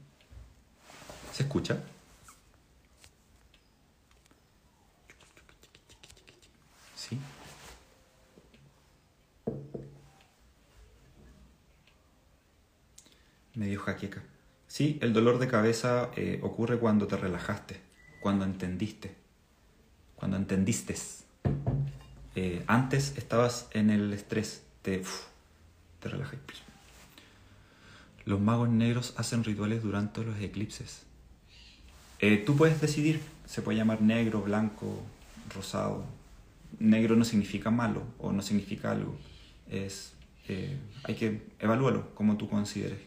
[1.33, 1.83] ¿Se escucha?
[13.57, 14.21] Medio jaqueca.
[14.77, 17.77] Sí, el dolor de cabeza eh, ocurre cuando te relajaste,
[18.19, 19.15] cuando entendiste,
[20.15, 20.95] cuando entendiste.
[22.35, 25.01] Eh, antes estabas en el estrés, te,
[25.99, 26.09] te.
[28.25, 31.01] Los magos negros hacen rituales durante los eclipses.
[32.19, 35.01] Eh, tú puedes decidir, se puede llamar negro, blanco,
[35.55, 36.05] rosado.
[36.77, 39.17] Negro no significa malo o no significa algo.
[39.71, 40.13] Es,
[41.03, 43.06] hay que evaluarlo como tú consideres.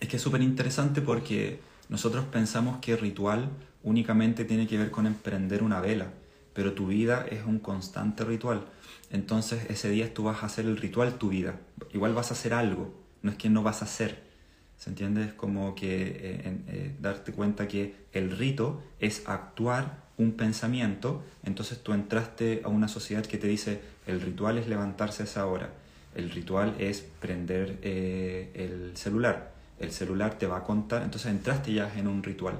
[0.00, 3.50] Es que es súper interesante porque nosotros pensamos que ritual
[3.82, 6.12] únicamente tiene que ver con emprender una vela,
[6.54, 8.66] pero tu vida es un constante ritual.
[9.10, 11.60] Entonces ese día tú vas a hacer el ritual tu vida.
[11.92, 14.30] Igual vas a hacer algo, no es que no vas a hacer.
[14.76, 15.24] ¿Se entiende?
[15.24, 21.82] Es como que eh, eh, darte cuenta que el rito es actuar un pensamiento, entonces
[21.82, 25.70] tú entraste a una sociedad que te dice el ritual es levantarse a esa hora,
[26.14, 31.72] el ritual es prender eh, el celular, el celular te va a contar, entonces entraste
[31.72, 32.58] ya en un ritual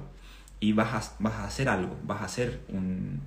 [0.61, 3.21] y vas a, vas a hacer algo, vas a hacer un,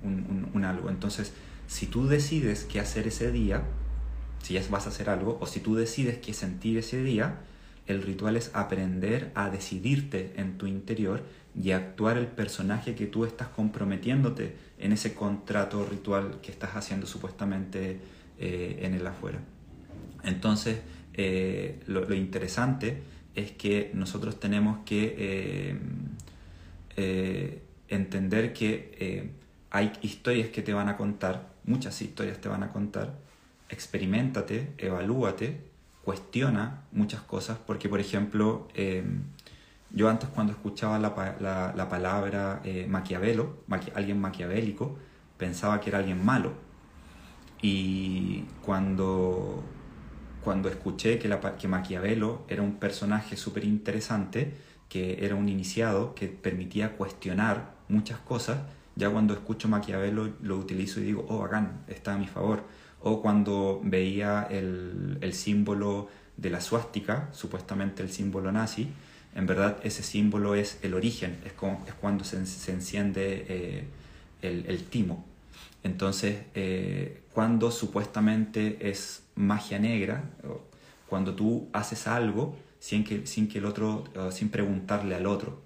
[0.53, 0.89] un, algo.
[0.89, 1.33] Entonces,
[1.67, 3.63] si tú decides qué hacer ese día,
[4.41, 7.39] si ya vas a hacer algo, o si tú decides qué sentir ese día,
[7.87, 11.23] el ritual es aprender a decidirte en tu interior
[11.61, 17.05] y actuar el personaje que tú estás comprometiéndote en ese contrato ritual que estás haciendo
[17.05, 17.99] supuestamente
[18.39, 19.39] eh, en el afuera.
[20.23, 20.79] Entonces,
[21.13, 23.01] eh, lo, lo interesante
[23.35, 25.79] es que nosotros tenemos que eh,
[26.95, 29.31] eh, entender que eh,
[29.69, 33.13] hay historias que te van a contar, muchas historias te van a contar,
[33.69, 35.59] experimentate, evalúate,
[36.03, 38.67] cuestiona muchas cosas, porque por ejemplo,
[39.91, 43.57] yo antes cuando escuchaba la, la palabra maquiavelo,
[43.95, 44.97] alguien maquiavélico,
[45.37, 46.53] pensaba que era alguien malo.
[47.61, 49.63] Y cuando
[50.45, 54.53] cuando escuché que, la, que Maquiavelo era un personaje súper interesante,
[54.87, 58.59] que era un iniciado, que permitía cuestionar muchas cosas,
[58.95, 62.63] ya cuando escucho Maquiavelo lo utilizo y digo, oh, bacán, está a mi favor.
[63.01, 68.87] O cuando veía el, el símbolo de la suástica, supuestamente el símbolo nazi,
[69.33, 73.83] en verdad ese símbolo es el origen, es, como, es cuando se, enciende eh,
[74.41, 75.25] el, el, timo.
[75.85, 80.31] Entonces, eh, cuando supuestamente es magia negra,
[81.07, 85.61] cuando tú haces algo sin que, sin que el otro, sin preguntarle al otro.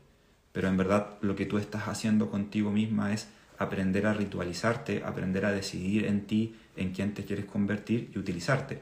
[0.52, 5.46] Pero en verdad lo que tú estás haciendo contigo misma es aprender a ritualizarte, aprender
[5.46, 8.80] a decidir en ti en quién te quieres convertir y utilizarte.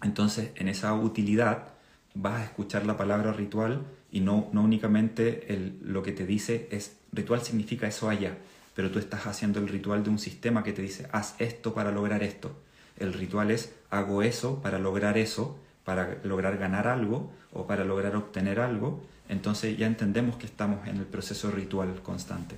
[0.00, 1.74] Entonces, en esa utilidad
[2.14, 6.68] vas a escuchar la palabra ritual y no, no únicamente el, lo que te dice
[6.70, 8.38] es ritual significa eso allá.
[8.76, 11.90] Pero tú estás haciendo el ritual de un sistema que te dice, haz esto para
[11.90, 12.54] lograr esto.
[12.98, 18.14] El ritual es, hago eso para lograr eso, para lograr ganar algo o para lograr
[18.16, 19.02] obtener algo.
[19.30, 22.56] Entonces ya entendemos que estamos en el proceso ritual constante.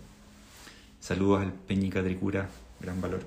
[0.99, 2.49] Saludos al Peñica Tricura,
[2.81, 3.21] gran valor.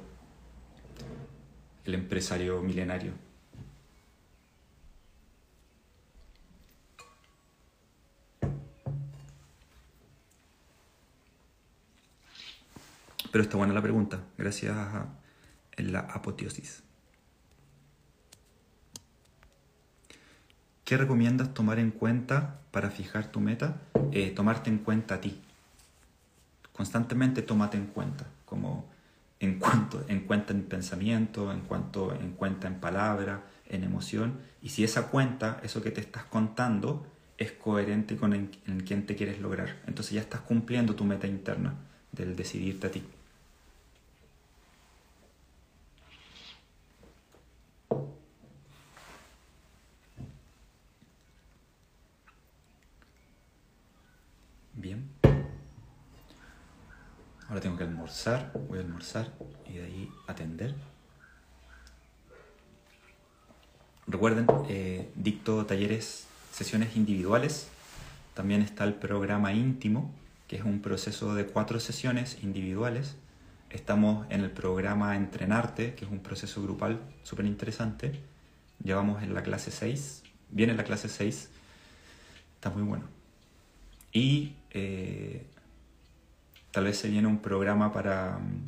[1.86, 3.14] El empresario milenario.
[13.32, 15.08] Pero está buena la pregunta, gracias a
[15.78, 16.84] la apoteosis.
[20.84, 23.78] ¿Qué recomiendas tomar en cuenta para fijar tu meta?
[24.12, 25.40] Eh, tomarte en cuenta a ti.
[26.74, 28.90] Constantemente tómate en cuenta, como
[29.40, 34.40] en cuanto en cuenta en pensamiento, en cuanto en cuenta en palabra, en emoción.
[34.62, 37.08] Y si esa cuenta, eso que te estás contando,
[37.38, 39.78] es coherente con en, en quién te quieres lograr.
[39.88, 41.76] Entonces ya estás cumpliendo tu meta interna
[42.12, 43.02] del decidirte a ti.
[54.82, 55.08] Bien.
[57.48, 59.32] Ahora tengo que almorzar, voy a almorzar
[59.70, 60.74] y de ahí atender.
[64.08, 67.68] Recuerden, eh, dicto talleres, sesiones individuales.
[68.34, 70.12] También está el programa íntimo,
[70.48, 73.18] que es un proceso de cuatro sesiones individuales.
[73.70, 78.20] Estamos en el programa Entrenarte, que es un proceso grupal súper interesante.
[78.84, 81.50] Llevamos en la clase 6, viene la clase 6,
[82.56, 83.21] está muy bueno.
[84.12, 85.46] Y eh,
[86.72, 88.66] tal vez se viene un programa para mm,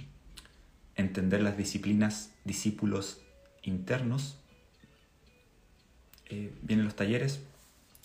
[0.96, 3.20] entender las disciplinas discípulos
[3.64, 4.36] internos.
[6.30, 7.40] Eh, vienen los talleres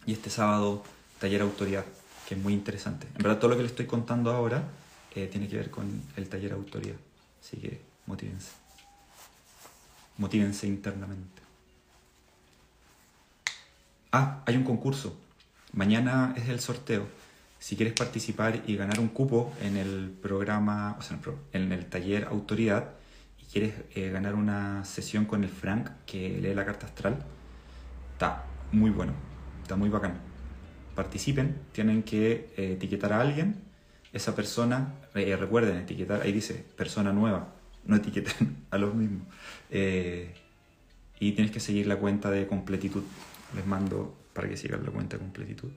[0.06, 0.82] y este sábado
[1.20, 1.84] taller autoridad,
[2.28, 3.06] que es muy interesante.
[3.16, 4.64] En verdad todo lo que les estoy contando ahora
[5.14, 6.96] eh, tiene que ver con el taller autoridad,
[7.40, 8.52] así que motívense.
[10.16, 11.42] Motívense internamente.
[14.10, 15.16] Ah, hay un concurso.
[15.72, 17.06] Mañana es el sorteo
[17.58, 21.18] si quieres participar y ganar un cupo en el programa, o sea,
[21.52, 22.90] en el taller Autoridad,
[23.40, 27.24] y quieres eh, ganar una sesión con el Frank que lee la carta astral,
[28.12, 29.12] está muy bueno,
[29.62, 30.20] está muy bacán.
[30.94, 33.56] Participen, tienen que eh, etiquetar a alguien,
[34.12, 37.54] esa persona, eh, recuerden etiquetar, ahí dice persona nueva,
[37.84, 39.26] no etiqueten a los mismos.
[41.20, 43.02] y tienes que seguir la cuenta de completitud.
[43.56, 45.70] Les mando para que sigan la cuenta de completitud.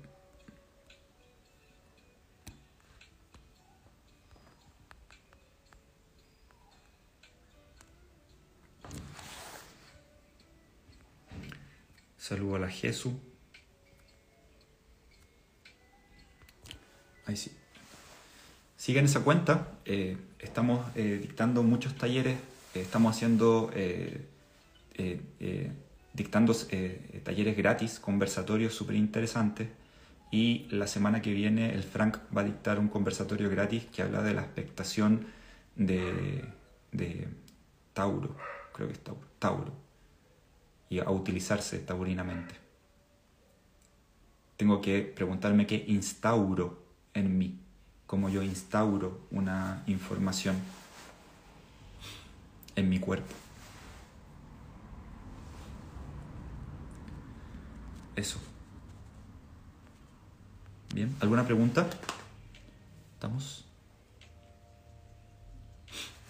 [12.31, 13.11] Saludo a la Jesús.
[17.25, 17.51] Ahí sí.
[18.77, 19.67] Sigan esa cuenta.
[19.83, 22.37] Eh, estamos eh, dictando muchos talleres.
[22.73, 23.69] Eh, estamos haciendo,
[26.13, 26.55] dictando
[27.25, 29.67] talleres gratis, conversatorios súper interesantes.
[30.31, 34.23] Y la semana que viene el Frank va a dictar un conversatorio gratis que habla
[34.23, 35.25] de la expectación
[35.75, 36.45] de,
[36.93, 37.27] de
[37.91, 38.37] Tauro.
[38.71, 39.27] Creo que es Tauro.
[39.37, 39.90] Tauro
[40.91, 42.53] y a utilizarse taurinamente.
[44.57, 46.83] Tengo que preguntarme qué instauro
[47.13, 47.57] en mí,
[48.05, 50.57] cómo yo instauro una información
[52.75, 53.33] en mi cuerpo.
[58.17, 58.37] Eso.
[60.93, 61.89] Bien, ¿alguna pregunta?
[63.13, 63.63] ¿Estamos?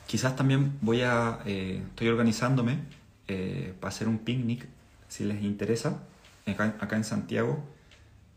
[0.05, 1.39] Quizás también voy a...
[1.45, 3.01] Eh, estoy organizándome
[3.32, 4.67] eh, para hacer un picnic,
[5.07, 6.03] si les interesa,
[6.45, 7.63] acá, en Santiago,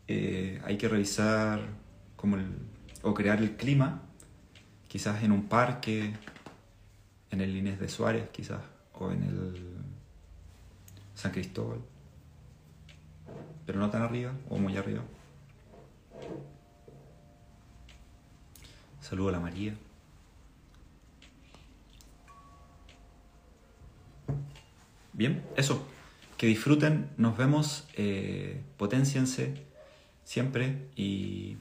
[0.07, 1.59] eh, hay que revisar
[2.15, 2.45] como el,
[3.01, 4.01] o crear el clima,
[4.87, 6.13] quizás en un parque,
[7.29, 8.61] en el Inés de Suárez, quizás,
[8.93, 9.67] o en el
[11.13, 11.79] San Cristóbal,
[13.65, 15.01] pero no tan arriba o muy arriba.
[19.01, 19.75] Saludo a la María.
[25.15, 25.87] Bien, eso.
[26.37, 29.53] Que disfruten, nos vemos, eh, potenciense
[30.25, 31.57] siempre y.